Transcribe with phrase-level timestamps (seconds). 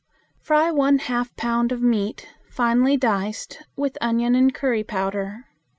[0.39, 5.45] Fry one half pound of meat, finely diced, with onion and curry powder.